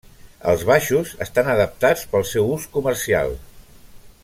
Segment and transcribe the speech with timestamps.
[0.53, 3.39] Els baixos estan adaptats pel seu ús comercial.